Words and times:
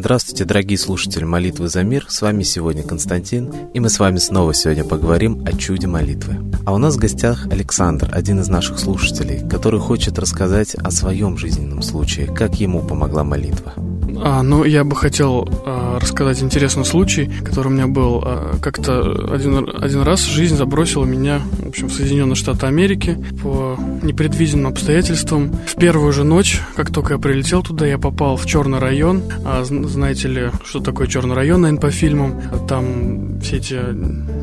Здравствуйте, 0.00 0.46
дорогие 0.46 0.78
слушатели 0.78 1.24
молитвы 1.24 1.68
за 1.68 1.82
мир. 1.82 2.06
С 2.08 2.22
вами 2.22 2.42
сегодня 2.42 2.82
Константин, 2.82 3.52
и 3.74 3.80
мы 3.80 3.90
с 3.90 3.98
вами 3.98 4.16
снова 4.16 4.54
сегодня 4.54 4.82
поговорим 4.82 5.44
о 5.44 5.52
чуде 5.52 5.88
молитвы. 5.88 6.36
А 6.64 6.72
у 6.72 6.78
нас 6.78 6.96
в 6.96 6.98
гостях 6.98 7.46
Александр, 7.50 8.08
один 8.10 8.40
из 8.40 8.48
наших 8.48 8.78
слушателей, 8.78 9.46
который 9.46 9.78
хочет 9.78 10.18
рассказать 10.18 10.74
о 10.74 10.90
своем 10.90 11.36
жизненном 11.36 11.82
случае, 11.82 12.34
как 12.34 12.54
ему 12.54 12.80
помогла 12.80 13.24
молитва. 13.24 13.74
А, 14.22 14.42
ну, 14.42 14.64
я 14.64 14.84
бы 14.84 14.94
хотел 14.96 15.48
а, 15.64 15.98
рассказать 15.98 16.42
интересный 16.42 16.84
случай, 16.84 17.30
который 17.44 17.68
у 17.68 17.70
меня 17.70 17.86
был. 17.86 18.22
А, 18.24 18.58
как-то 18.60 19.32
один, 19.32 19.68
один 19.80 20.02
раз 20.02 20.24
жизнь 20.24 20.56
забросила 20.56 21.04
меня, 21.04 21.40
в 21.58 21.68
общем, 21.68 21.88
в 21.88 21.92
Соединенные 21.92 22.34
Штаты 22.34 22.66
Америки 22.66 23.16
по 23.42 23.78
непредвиденным 24.02 24.72
обстоятельствам. 24.72 25.52
В 25.66 25.76
первую 25.76 26.12
же 26.12 26.24
ночь, 26.24 26.60
как 26.76 26.92
только 26.92 27.14
я 27.14 27.18
прилетел 27.18 27.62
туда, 27.62 27.86
я 27.86 27.98
попал 27.98 28.36
в 28.36 28.46
черный 28.46 28.78
район. 28.78 29.22
А, 29.44 29.64
знаете 29.64 30.28
ли, 30.28 30.50
что 30.64 30.80
такое 30.80 31.06
черный 31.06 31.34
район, 31.34 31.62
наверное, 31.62 31.80
по 31.80 31.90
фильмам? 31.90 32.40
Там 32.68 33.40
все 33.40 33.56
эти 33.56 33.74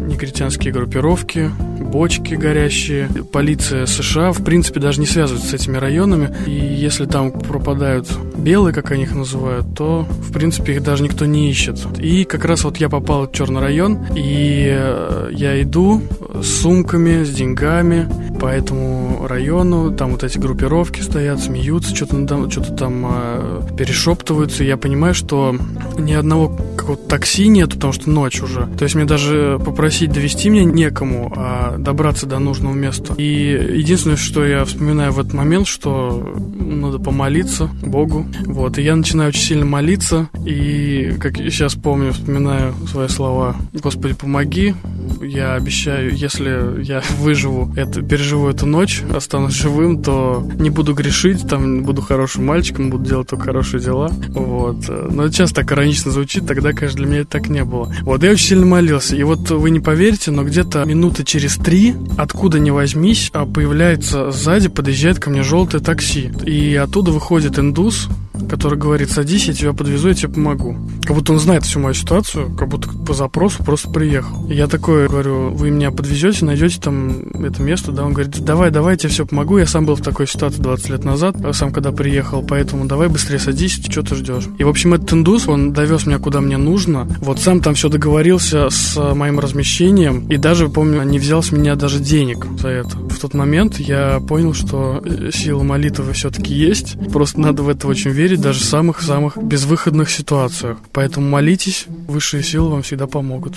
негритянские 0.07 0.73
группировки, 0.73 1.51
бочки 1.79 2.33
горящие. 2.35 3.09
Полиция 3.31 3.85
США, 3.85 4.31
в 4.31 4.43
принципе, 4.43 4.79
даже 4.79 4.99
не 4.99 5.05
связывается 5.05 5.49
с 5.49 5.53
этими 5.53 5.77
районами. 5.77 6.35
И 6.45 6.51
если 6.51 7.05
там 7.05 7.31
пропадают 7.31 8.07
белые, 8.37 8.73
как 8.73 8.91
они 8.91 9.03
их 9.03 9.13
называют, 9.13 9.65
то, 9.75 10.07
в 10.09 10.31
принципе, 10.31 10.73
их 10.73 10.83
даже 10.83 11.03
никто 11.03 11.25
не 11.25 11.49
ищет. 11.49 11.79
И 11.99 12.23
как 12.23 12.45
раз 12.45 12.63
вот 12.63 12.77
я 12.77 12.89
попал 12.89 13.27
в 13.27 13.31
черный 13.31 13.61
район, 13.61 14.05
и 14.15 14.67
э, 14.69 15.29
я 15.33 15.61
иду 15.61 16.01
с 16.41 16.61
сумками, 16.61 17.23
с 17.23 17.29
деньгами 17.31 18.09
по 18.39 18.47
этому 18.47 19.27
району. 19.27 19.91
Там 19.91 20.11
вот 20.11 20.23
эти 20.23 20.37
группировки 20.37 21.01
стоят, 21.01 21.39
смеются, 21.39 21.95
что-то 21.95 22.25
там, 22.25 22.49
что 22.49 22.61
там 22.61 23.05
э, 23.09 23.61
перешептываются. 23.77 24.63
Я 24.63 24.77
понимаю, 24.77 25.13
что 25.13 25.55
ни 25.97 26.13
одного 26.13 26.49
какого-то 26.77 27.07
такси 27.07 27.47
нет, 27.47 27.73
потому 27.73 27.93
что 27.93 28.09
ночь 28.09 28.41
уже. 28.41 28.67
То 28.77 28.83
есть 28.83 28.95
мне 28.95 29.05
даже 29.05 29.59
попросить 29.63 30.11
довести 30.11 30.49
меня 30.49 30.63
некому, 30.63 31.33
а 31.35 31.77
добраться 31.77 32.25
до 32.25 32.39
нужного 32.39 32.73
места. 32.73 33.13
И 33.17 33.77
единственное, 33.77 34.17
что 34.17 34.45
я 34.45 34.63
вспоминаю 34.65 35.11
в 35.11 35.19
этот 35.19 35.33
момент, 35.33 35.67
что 35.67 36.35
надо 36.59 36.99
помолиться 36.99 37.69
Богу. 37.81 38.25
Вот. 38.45 38.77
И 38.77 38.81
я 38.83 38.95
начинаю 38.95 39.29
очень 39.29 39.41
сильно 39.41 39.65
молиться. 39.65 40.29
И, 40.45 41.15
как 41.19 41.37
сейчас 41.37 41.75
помню, 41.75 42.13
вспоминаю 42.13 42.73
свои 42.89 43.07
слова. 43.07 43.55
Господи, 43.73 44.13
помоги. 44.13 44.75
Я 45.21 45.55
обещаю, 45.55 46.13
если 46.15 46.83
я 46.83 47.01
выживу, 47.19 47.73
это, 47.75 48.01
переживу 48.01 48.26
эту 48.35 48.65
ночь, 48.65 49.03
останусь 49.13 49.53
живым, 49.53 50.01
то 50.01 50.47
не 50.59 50.69
буду 50.69 50.93
грешить, 50.93 51.47
там 51.47 51.83
буду 51.83 52.01
хорошим 52.01 52.45
мальчиком, 52.45 52.89
буду 52.89 53.05
делать 53.05 53.29
только 53.29 53.45
хорошие 53.45 53.81
дела. 53.81 54.11
Вот. 54.29 54.87
Но 54.87 55.23
это 55.23 55.33
сейчас 55.33 55.51
так 55.51 55.71
иронично 55.71 56.11
звучит, 56.11 56.47
тогда, 56.47 56.73
конечно, 56.73 56.97
для 56.97 57.07
меня 57.07 57.19
это 57.21 57.31
так 57.31 57.49
не 57.49 57.63
было. 57.63 57.93
Вот, 58.01 58.23
я 58.23 58.31
очень 58.31 58.47
сильно 58.47 58.65
молился. 58.65 59.15
И 59.15 59.23
вот 59.23 59.49
вы 59.49 59.69
не 59.69 59.79
поверите, 59.79 60.31
но 60.31 60.43
где-то 60.43 60.83
минуты 60.85 61.23
через 61.23 61.55
три, 61.57 61.95
откуда 62.17 62.59
ни 62.59 62.69
возьмись, 62.69 63.29
а 63.33 63.45
появляется 63.45 64.31
сзади, 64.31 64.69
подъезжает 64.69 65.19
ко 65.19 65.29
мне 65.29 65.43
желтое 65.43 65.83
такси. 65.83 66.31
И 66.45 66.75
оттуда 66.75 67.11
выходит 67.11 67.59
индус, 67.59 68.07
который 68.49 68.77
говорит, 68.77 69.11
садись, 69.11 69.47
я 69.47 69.53
тебя 69.53 69.73
подвезу, 69.73 70.09
я 70.09 70.13
тебе 70.13 70.33
помогу. 70.33 70.77
Как 71.03 71.15
будто 71.15 71.33
он 71.33 71.39
знает 71.39 71.63
всю 71.63 71.79
мою 71.79 71.93
ситуацию, 71.93 72.55
как 72.55 72.67
будто 72.67 72.89
по 72.89 73.13
запросу 73.13 73.63
просто 73.63 73.89
приехал. 73.89 74.47
И 74.49 74.55
я 74.55 74.67
такой 74.67 75.07
говорю, 75.07 75.51
вы 75.51 75.69
меня 75.69 75.91
подвезете, 75.91 76.45
найдете 76.45 76.79
там 76.81 77.21
это 77.43 77.61
место, 77.61 77.91
да? 77.91 78.05
Он 78.05 78.13
говорит, 78.13 78.39
давай, 78.43 78.71
давай, 78.71 78.93
я 78.93 78.97
тебе 78.97 79.09
все 79.09 79.25
помогу. 79.25 79.57
Я 79.57 79.67
сам 79.67 79.85
был 79.85 79.95
в 79.95 80.01
такой 80.01 80.27
ситуации 80.27 80.61
20 80.61 80.89
лет 80.89 81.03
назад, 81.03 81.35
сам 81.53 81.71
когда 81.71 81.91
приехал, 81.91 82.43
поэтому 82.43 82.85
давай 82.85 83.07
быстрее 83.07 83.39
садись, 83.39 83.81
что 83.89 84.01
ты 84.03 84.15
ждешь. 84.15 84.47
И, 84.57 84.63
в 84.63 84.69
общем, 84.69 84.93
этот 84.93 85.13
индус, 85.13 85.47
он 85.47 85.73
довез 85.73 86.05
меня 86.05 86.19
куда 86.19 86.41
мне 86.41 86.57
нужно. 86.57 87.07
Вот 87.19 87.39
сам 87.39 87.61
там 87.61 87.75
все 87.75 87.89
договорился 87.89 88.69
с 88.69 88.97
моим 89.13 89.39
размещением, 89.39 90.27
и 90.27 90.37
даже, 90.37 90.69
помню, 90.69 91.03
не 91.03 91.19
взял 91.19 91.41
с 91.41 91.51
меня 91.51 91.75
даже 91.75 91.99
денег 91.99 92.45
за 92.59 92.69
это. 92.69 92.97
В 93.17 93.19
тот 93.19 93.33
момент 93.33 93.79
я 93.79 94.19
понял, 94.19 94.53
что 94.53 95.01
э, 95.03 95.31
сила 95.31 95.63
молитвы 95.63 96.13
все-таки 96.13 96.53
есть, 96.53 96.95
просто 97.11 97.39
надо 97.39 97.63
в 97.63 97.69
это 97.69 97.87
очень 97.87 98.11
верить, 98.11 98.41
даже 98.41 98.59
в 98.59 98.65
самых-самых 98.65 99.37
безвыходных 99.37 100.11
ситуациях. 100.11 100.77
Поэтому 100.91 101.27
молитесь, 101.27 101.87
высшие 101.87 102.43
силы 102.43 102.69
вам 102.69 102.83
всегда 102.83 103.07
помогут. 103.07 103.55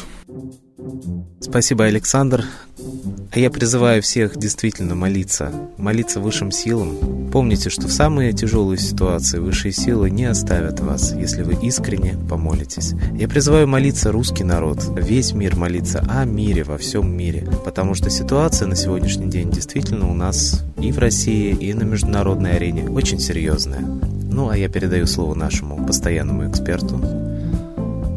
Спасибо, 1.40 1.84
Александр. 1.84 2.44
А 3.32 3.38
я 3.38 3.50
призываю 3.50 4.02
всех 4.02 4.36
действительно 4.36 4.94
молиться, 4.94 5.52
молиться 5.76 6.20
высшим 6.20 6.50
силам. 6.50 7.30
Помните, 7.32 7.70
что 7.70 7.86
в 7.86 7.92
самые 7.92 8.32
тяжелые 8.32 8.78
ситуации 8.78 9.38
высшие 9.38 9.72
силы 9.72 10.10
не 10.10 10.24
оставят 10.24 10.80
вас, 10.80 11.12
если 11.12 11.42
вы 11.42 11.54
искренне 11.64 12.16
помолитесь. 12.28 12.92
Я 13.14 13.28
призываю 13.28 13.68
молиться 13.68 14.10
русский 14.10 14.44
народ, 14.44 14.84
весь 14.96 15.32
мир 15.32 15.56
молиться 15.56 16.04
о 16.08 16.24
мире 16.24 16.64
во 16.64 16.76
всем 16.76 17.16
мире, 17.16 17.48
потому 17.64 17.94
что 17.94 18.10
ситуация 18.10 18.66
на 18.66 18.74
сегодняшний 18.74 19.30
день 19.30 19.50
действительно 19.50 20.10
у 20.10 20.14
нас 20.14 20.64
и 20.80 20.90
в 20.90 20.98
России, 20.98 21.54
и 21.54 21.72
на 21.72 21.84
международной 21.84 22.56
арене 22.56 22.88
очень 22.88 23.20
серьезная. 23.20 23.80
Ну 23.80 24.48
а 24.48 24.56
я 24.56 24.68
передаю 24.68 25.06
слово 25.06 25.34
нашему 25.34 25.86
постоянному 25.86 26.50
эксперту 26.50 27.00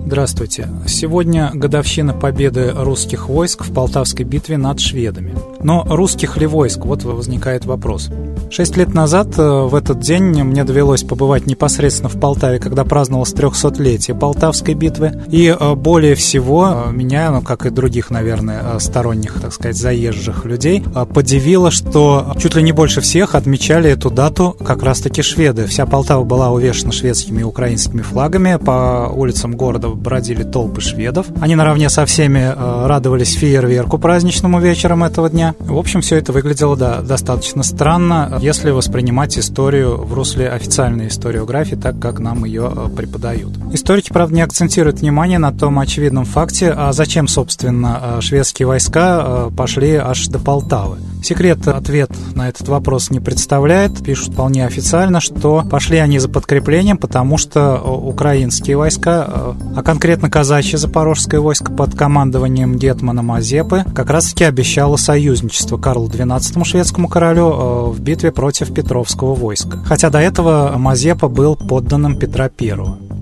Здравствуйте. 0.06 0.68
Сегодня 0.86 1.52
годовщина 1.54 2.14
победы 2.14 2.72
русских 2.76 3.30
войск 3.30 3.64
в 3.64 3.74
Полтавской 3.74 4.26
битве 4.26 4.58
над 4.58 4.80
шведами. 4.80 5.34
Но 5.64 5.86
русских 5.88 6.38
ли 6.38 6.46
войск? 6.46 6.86
Вот 6.86 7.04
возникает 7.04 7.66
вопрос. 7.66 8.10
Шесть 8.50 8.78
лет 8.78 8.94
назад 8.94 9.30
э, 9.38 9.42
в 9.42 9.74
этот 9.74 10.00
день 10.00 10.44
мне 10.44 10.64
довелось 10.64 11.04
побывать 11.04 11.48
непосредственно 11.48 12.10
в 12.10 12.20
Полтаве, 12.20 12.60
когда 12.60 12.84
праздновалось 12.84 13.34
300-летие 13.34 14.14
Полтавской 14.16 14.76
битвы. 14.76 15.24
И 15.30 15.48
э, 15.48 15.74
более 15.74 16.14
всего 16.14 16.86
э, 16.88 16.92
меня, 16.92 17.32
ну, 17.32 17.42
как 17.42 17.66
и 17.66 17.72
других, 17.72 18.12
наверное, 18.12 18.78
сторонних, 18.78 19.42
так 19.42 19.54
сказать, 19.54 19.76
заезжих 19.76 20.46
людей, 20.46 20.84
подивило, 21.14 21.72
что 21.72 22.36
чуть 22.40 22.56
ли 22.56 22.62
не 22.62 22.74
больше 22.74 23.02
всех 23.02 23.34
отмечали 23.34 23.90
эту 23.90 24.12
дату 24.12 24.56
как 24.64 24.84
раз-таки 24.84 25.24
шведы. 25.24 25.66
Вся 25.66 25.86
Полтава 25.86 26.24
была 26.24 26.52
увешана 26.52 26.92
шведскими 26.92 27.42
и 27.42 27.44
украинскими 27.44 28.02
флагами. 28.02 28.58
По 28.64 29.10
улицам 29.12 29.56
города 29.56 29.88
бродили 29.88 30.44
толпы 30.44 30.82
шведов. 30.82 31.26
Они 31.42 31.56
наравне 31.56 31.90
со 31.90 32.06
всеми 32.06 32.54
радовались 32.88 33.34
фейерверку 33.34 33.98
праздничному 33.98 34.60
вечером 34.60 35.04
этого 35.04 35.30
дня. 35.30 35.53
В 35.60 35.78
общем, 35.78 36.02
все 36.02 36.18
это 36.18 36.32
выглядело 36.32 36.76
да, 36.76 37.02
достаточно 37.02 37.64
странно 37.64 38.40
если 38.42 38.72
воспринимать 38.72 39.38
историю 39.38 39.98
в 39.98 40.14
русле 40.14 40.50
официальной 40.50 41.08
историографии, 41.08 41.76
так 41.76 42.00
как 42.00 42.20
нам 42.20 42.46
ее 42.46 42.72
э, 42.76 42.90
преподают. 42.96 43.52
Историки, 43.72 44.12
правда, 44.12 44.36
не 44.36 44.42
акцентируют 44.42 45.00
внимание 45.00 45.40
на 45.40 45.52
том 45.52 45.80
очевидном 45.80 46.26
факте, 46.26 46.74
а 46.76 46.92
зачем, 46.94 47.28
собственно, 47.28 48.18
э, 48.18 48.22
шведские 48.22 48.68
войска 48.68 49.24
э, 49.24 49.52
пошли 49.56 49.96
аж 49.96 50.28
до 50.28 50.40
Полтавы. 50.40 50.98
Секрет 51.24 51.66
ответ 51.70 52.12
на 52.36 52.50
этот 52.50 52.68
вопрос 52.68 53.10
не 53.10 53.22
представляет. 53.22 54.04
Пишут 54.04 54.34
вполне 54.34 54.66
официально, 54.66 55.22
что 55.22 55.64
пошли 55.64 55.98
они 56.00 56.20
за 56.20 56.28
подкреплением, 56.28 56.98
потому 56.98 57.38
что 57.38 57.78
украинские 57.78 58.76
войска, 58.76 59.56
а 59.74 59.84
конкретно 59.84 60.30
казачье 60.30 60.78
запорожское 60.78 61.40
войско 61.40 61.72
под 61.72 61.96
командованием 61.96 62.78
Гетмана 62.78 63.22
Мазепы, 63.22 63.86
как 63.96 64.10
раз-таки 64.10 64.44
обещало 64.44 64.98
союзничество 65.44 65.78
Карлу 65.78 66.08
XII 66.08 66.64
шведскому 66.64 67.08
королю 67.08 67.90
в 67.92 68.00
битве 68.00 68.32
против 68.32 68.74
Петровского 68.74 69.36
войска. 69.36 69.80
Хотя 69.86 70.10
до 70.10 70.20
этого 70.20 70.74
Мазепа 70.78 71.28
был 71.28 71.56
подданным 71.56 72.18
Петра 72.18 72.50
I. 72.60 72.74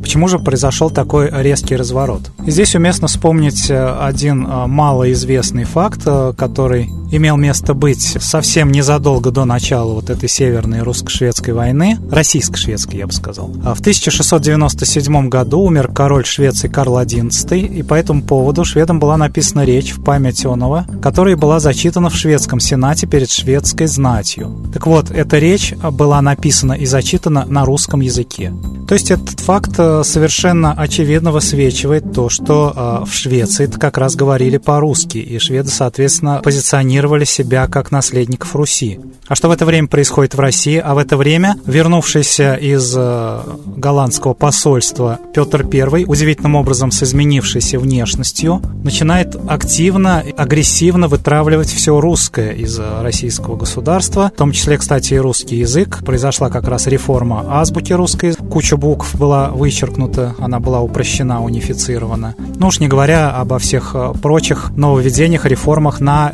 Почему 0.01 0.27
же 0.27 0.39
произошел 0.39 0.89
такой 0.89 1.29
резкий 1.31 1.75
разворот? 1.75 2.31
Здесь 2.45 2.75
уместно 2.75 3.07
вспомнить 3.07 3.69
э, 3.69 3.95
один 3.99 4.47
э, 4.47 4.65
малоизвестный 4.65 5.63
факт, 5.63 6.01
э, 6.05 6.34
который 6.35 6.90
имел 7.11 7.37
место 7.37 7.73
быть 7.73 8.17
совсем 8.19 8.72
незадолго 8.72 9.31
до 9.31 9.46
начала 9.46 9.93
вот 9.93 10.09
этой 10.09 10.29
северной 10.29 10.81
русско-шведской 10.81 11.53
войны, 11.53 11.97
российско-шведской, 12.09 12.99
я 12.99 13.08
бы 13.08 13.13
сказал. 13.13 13.52
А 13.66 13.73
в 13.73 13.81
1697 13.81 15.28
году 15.29 15.59
умер 15.59 15.91
король 15.93 16.25
Швеции 16.25 16.69
Карл 16.69 16.99
XI, 17.02 17.59
и 17.59 17.84
по 17.84 17.96
этому 17.96 18.23
поводу 18.23 18.63
шведам 18.63 18.99
была 18.99 19.17
написана 19.17 19.66
речь 19.66 19.91
в 19.91 20.02
память 20.02 20.46
Онова, 20.46 20.85
которая 21.02 21.35
была 21.35 21.59
зачитана 21.59 22.09
в 22.09 22.16
шведском 22.16 22.59
сенате 22.59 23.08
перед 23.08 23.29
шведской 23.29 23.87
знатью. 23.87 24.66
Так 24.73 24.87
вот, 24.87 25.11
эта 25.11 25.37
речь 25.37 25.73
была 25.73 26.22
написана 26.22 26.73
и 26.73 26.85
зачитана 26.85 27.46
на 27.46 27.66
русском 27.66 27.99
языке. 27.99 28.53
То 28.87 28.93
есть 28.93 29.11
этот 29.11 29.40
факт 29.40 29.75
совершенно 29.75 30.73
очевидно 30.73 31.31
высвечивает 31.31 32.13
то, 32.13 32.29
что 32.29 33.03
в 33.05 33.13
Швеции 33.13 33.66
как 33.66 33.97
раз 33.97 34.16
говорили 34.16 34.58
по-русски, 34.58 35.17
и 35.17 35.37
шведы, 35.40 35.69
соответственно, 35.69 36.41
позиционировали 36.43 37.00
позиционировали 37.01 37.25
себя 37.25 37.67
как 37.67 37.91
наследников 37.91 38.55
Руси. 38.55 38.99
А 39.27 39.35
что 39.35 39.47
в 39.47 39.51
это 39.51 39.65
время 39.65 39.87
происходит 39.87 40.35
в 40.35 40.39
России? 40.39 40.77
А 40.77 40.93
в 40.93 40.97
это 40.97 41.17
время 41.17 41.55
вернувшийся 41.65 42.55
из 42.55 42.93
э, 42.95 43.39
голландского 43.77 44.33
посольства 44.33 45.19
Петр 45.33 45.65
I, 45.71 46.05
удивительным 46.05 46.55
образом 46.55 46.91
с 46.91 47.03
изменившейся 47.03 47.79
внешностью, 47.79 48.61
начинает 48.83 49.35
активно, 49.47 50.23
агрессивно 50.37 51.07
вытравливать 51.07 51.69
все 51.69 51.99
русское 51.99 52.51
из 52.51 52.79
российского 52.79 53.55
государства, 53.55 54.31
в 54.33 54.37
том 54.37 54.51
числе, 54.51 54.77
кстати, 54.77 55.13
и 55.13 55.17
русский 55.17 55.57
язык. 55.57 56.03
Произошла 56.05 56.49
как 56.49 56.67
раз 56.67 56.87
реформа 56.87 57.45
азбуки 57.61 57.93
русской. 57.93 58.35
Куча 58.35 58.77
букв 58.77 59.15
была 59.15 59.49
вычеркнута, 59.49 60.35
она 60.39 60.59
была 60.59 60.81
упрощена, 60.81 61.43
унифицирована. 61.43 62.35
Ну 62.57 62.67
уж 62.67 62.79
не 62.79 62.87
говоря 62.87 63.31
обо 63.31 63.59
всех 63.59 63.91
э, 63.93 64.13
прочих 64.21 64.71
нововведениях, 64.75 65.45
реформах 65.45 65.99
на 65.99 66.31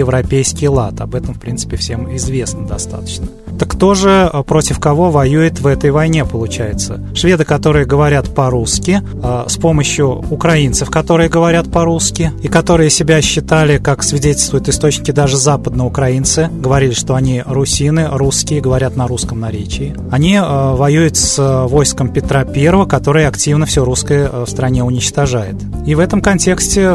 западноевропейский 0.00 0.68
лад. 0.68 1.00
Об 1.00 1.14
этом, 1.14 1.34
в 1.34 1.40
принципе, 1.40 1.76
всем 1.76 2.14
известно 2.16 2.66
достаточно. 2.66 3.28
Так 3.60 3.72
кто 3.72 3.92
же 3.92 4.30
э, 4.32 4.42
против 4.42 4.80
кого 4.80 5.10
воюет 5.10 5.60
в 5.60 5.66
этой 5.66 5.90
войне, 5.90 6.24
получается? 6.24 6.98
Шведы, 7.12 7.44
которые 7.44 7.84
говорят 7.84 8.34
по-русски, 8.34 9.02
э, 9.22 9.44
с 9.48 9.58
помощью 9.58 10.24
украинцев, 10.30 10.88
которые 10.88 11.28
говорят 11.28 11.70
по-русски, 11.70 12.32
и 12.42 12.48
которые 12.48 12.88
себя 12.88 13.20
считали, 13.20 13.76
как 13.76 14.02
свидетельствуют 14.02 14.70
источники, 14.70 15.10
даже 15.10 15.36
западноукраинцы, 15.36 16.48
говорили, 16.50 16.94
что 16.94 17.14
они 17.14 17.42
русины, 17.46 18.08
русские, 18.10 18.62
говорят 18.62 18.96
на 18.96 19.06
русском 19.06 19.40
наречии. 19.40 19.94
Они 20.10 20.36
э, 20.36 20.40
воюют 20.42 21.18
с 21.18 21.66
войском 21.68 22.08
Петра 22.08 22.46
I, 22.46 22.86
который 22.88 23.26
активно 23.26 23.66
все 23.66 23.84
русское 23.84 24.30
в 24.30 24.48
стране 24.48 24.82
уничтожает. 24.84 25.56
И 25.84 25.94
в 25.94 25.98
этом 25.98 26.22
контексте 26.22 26.90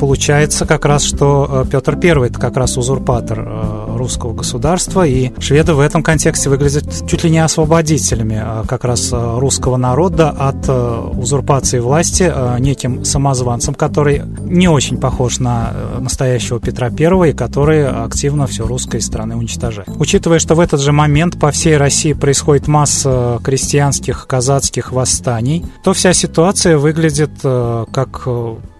получается 0.00 0.64
как 0.64 0.86
раз, 0.86 1.02
что 1.02 1.66
Петр 1.70 1.98
I 2.02 2.28
это 2.28 2.40
как 2.40 2.56
раз 2.56 2.78
узурпатор 2.78 3.89
русского 4.00 4.32
государства, 4.32 5.06
и 5.06 5.30
шведы 5.38 5.74
в 5.74 5.80
этом 5.80 6.02
контексте 6.02 6.50
выглядят 6.50 7.06
чуть 7.06 7.22
ли 7.22 7.30
не 7.30 7.38
освободителями 7.38 8.40
а 8.42 8.64
как 8.66 8.84
раз 8.84 9.10
э, 9.12 9.38
русского 9.38 9.76
народа 9.76 10.30
от 10.30 10.68
э, 10.68 11.10
узурпации 11.16 11.78
власти 11.78 12.32
неким 12.58 13.04
самозванцем, 13.04 13.74
который 13.74 14.22
не 14.40 14.68
очень 14.68 14.98
похож 14.98 15.38
на 15.38 15.72
настоящего 16.00 16.58
Петра 16.58 16.88
I 16.88 17.30
и 17.30 17.32
который 17.32 17.86
активно 17.86 18.46
все 18.46 18.66
русское 18.66 18.98
из 18.98 19.06
страны 19.06 19.36
уничтожает. 19.36 19.88
Учитывая, 19.96 20.38
что 20.38 20.54
в 20.54 20.60
этот 20.60 20.80
же 20.80 20.92
момент 20.92 21.38
по 21.38 21.50
всей 21.50 21.76
России 21.76 22.12
происходит 22.12 22.66
масса 22.66 23.38
крестьянских, 23.44 24.26
казацких 24.26 24.92
восстаний, 24.92 25.64
то 25.84 25.92
вся 25.92 26.12
ситуация 26.12 26.78
выглядит 26.78 27.30
как 27.42 28.26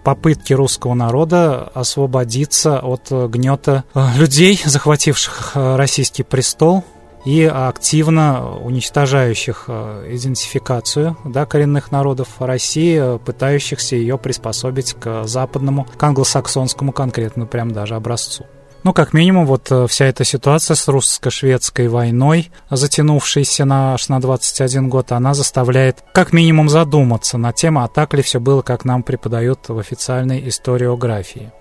попытки 0.03 0.53
русского 0.53 0.93
народа 0.93 1.69
освободиться 1.73 2.79
от 2.79 3.11
гнета 3.11 3.83
людей, 4.15 4.59
захвативших 4.63 5.51
российский 5.55 6.23
престол, 6.23 6.83
и 7.25 7.43
активно 7.43 8.57
уничтожающих 8.57 9.65
э, 9.67 10.07
идентификацию 10.09 11.17
да, 11.23 11.45
коренных 11.45 11.91
народов 11.91 12.29
России, 12.39 13.17
пытающихся 13.19 13.95
ее 13.95 14.17
приспособить 14.17 14.93
к 14.93 15.25
западному, 15.25 15.85
к 15.97 16.03
англосаксонскому 16.03 16.91
конкретно 16.91 17.45
прям 17.45 17.71
даже 17.71 17.95
образцу. 17.95 18.45
Ну, 18.83 18.93
как 18.93 19.13
минимум, 19.13 19.45
вот 19.45 19.71
э, 19.71 19.85
вся 19.87 20.05
эта 20.05 20.23
ситуация 20.23 20.73
с 20.73 20.87
русско-шведской 20.87 21.87
войной, 21.87 22.51
затянувшейся 22.71 23.63
на 23.63 23.93
аж 23.93 24.09
на 24.09 24.19
21 24.19 24.89
год, 24.89 25.11
она 25.11 25.35
заставляет 25.35 26.03
как 26.13 26.33
минимум 26.33 26.67
задуматься 26.67 27.37
на 27.37 27.53
тему, 27.53 27.83
а 27.83 27.87
так 27.87 28.15
ли 28.15 28.23
все 28.23 28.39
было, 28.39 28.63
как 28.63 28.83
нам 28.83 29.03
преподают 29.03 29.69
в 29.69 29.77
официальной 29.77 30.47
историографии. 30.49 31.51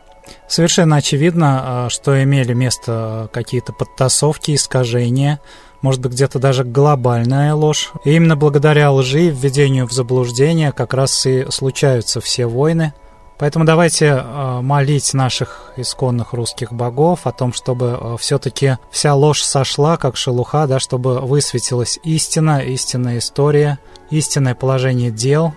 Совершенно 0.49 0.96
очевидно, 0.96 1.61
а, 1.62 1.90
что 1.90 2.22
имели 2.22 2.55
место 2.55 3.28
какие-то 3.32 3.75
подтасовки, 3.75 4.55
искажения, 4.55 5.40
может 5.82 6.00
быть, 6.00 6.12
где-то 6.12 6.38
даже 6.38 6.64
глобальная 6.64 7.55
ложь. 7.55 7.93
И 8.05 8.14
именно 8.14 8.37
благодаря 8.37 8.90
лжи, 8.93 9.28
введению 9.28 9.87
в 9.87 9.93
заблуждение 9.93 10.72
как 10.72 10.94
раз 10.94 11.26
и 11.26 11.46
случаются 11.50 12.20
все 12.20 12.46
войны. 12.46 12.93
Поэтому 13.40 13.64
давайте 13.64 14.12
а, 14.12 14.60
молить 14.60 15.12
наших 15.14 15.72
исконных 15.76 16.34
русских 16.34 16.72
богов 16.72 17.26
о 17.26 17.32
том, 17.32 17.52
чтобы 17.52 17.98
а, 17.98 18.16
все-таки 18.16 18.76
вся 18.92 19.14
ложь 19.14 19.42
сошла, 19.42 19.96
как 19.96 20.16
шелуха, 20.16 20.66
да, 20.66 20.78
чтобы 20.78 21.20
высветилась 21.20 21.98
истина, 22.04 22.60
истинная 22.60 23.19
история, 23.19 23.81
истинное 24.10 24.54
положение 24.54 25.10
дел. 25.10 25.54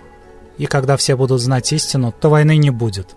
И 0.58 0.66
когда 0.66 0.96
все 0.96 1.14
будут 1.14 1.40
знать 1.40 1.72
истину, 1.72 2.12
то 2.18 2.30
войны 2.30 2.56
не 2.56 2.70
будет 2.70 3.14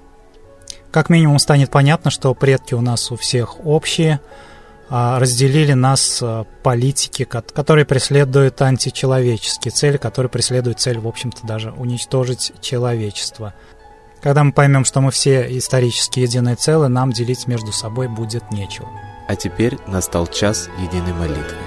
как 0.91 1.09
минимум 1.09 1.37
станет 1.37 1.69
понятно, 1.69 2.09
что 2.09 2.33
предки 2.33 2.73
у 2.73 2.81
нас 2.81 3.11
у 3.11 3.17
всех 3.17 3.63
общие, 3.65 4.19
а, 4.89 5.19
разделили 5.19 5.73
нас 5.73 6.19
а, 6.23 6.45
политики, 6.63 7.23
которые 7.25 7.85
преследуют 7.85 8.61
античеловеческие 8.61 9.71
цели, 9.71 9.97
которые 9.97 10.29
преследуют 10.29 10.79
цель, 10.79 10.97
в 10.97 11.07
общем-то, 11.07 11.45
даже 11.45 11.71
уничтожить 11.71 12.53
человечество. 12.61 13.53
Когда 14.21 14.43
мы 14.43 14.51
поймем, 14.51 14.85
что 14.85 15.01
мы 15.01 15.11
все 15.11 15.57
исторически 15.57 16.21
единое 16.21 16.55
целое, 16.55 16.89
нам 16.89 17.11
делить 17.11 17.47
между 17.47 17.71
собой 17.71 18.07
будет 18.07 18.51
нечего. 18.51 18.89
А 19.27 19.35
теперь 19.35 19.77
настал 19.87 20.27
час 20.27 20.69
единой 20.79 21.13
молитвы. 21.13 21.66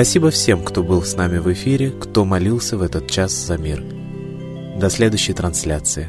Спасибо 0.00 0.30
всем, 0.30 0.64
кто 0.64 0.82
был 0.82 1.02
с 1.02 1.14
нами 1.14 1.36
в 1.36 1.52
эфире, 1.52 1.90
кто 1.90 2.24
молился 2.24 2.78
в 2.78 2.82
этот 2.82 3.10
час 3.10 3.32
за 3.32 3.58
мир. 3.58 3.84
До 4.80 4.88
следующей 4.88 5.34
трансляции. 5.34 6.08